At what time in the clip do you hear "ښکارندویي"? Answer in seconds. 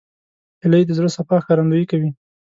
1.43-1.85